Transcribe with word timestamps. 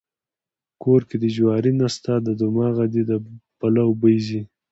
کور 0.83 1.01
کې 1.09 1.15
دې 1.21 1.29
جواري 1.35 1.71
نسته 1.81 2.11
د 2.27 2.27
دماغه 2.41 2.85
دې 2.93 3.03
د 3.09 3.11
پلو 3.59 3.87
بوی 3.99 4.17
ځي. 4.27 4.41